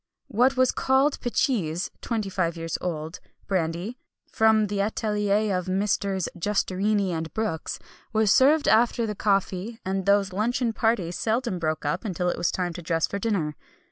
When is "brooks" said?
7.35-7.77